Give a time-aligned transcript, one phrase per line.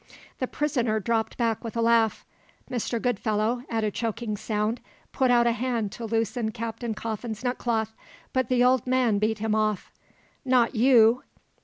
[0.39, 2.25] The prisoner dropped back with a laugh.
[2.71, 2.99] Mr.
[2.99, 4.81] Goodfellow, at a choking sound,
[5.11, 7.93] put out a hand to loosen Captain Coffin's neckcloth;
[8.33, 9.91] but the old man beat him off.
[10.43, 11.21] "Not you!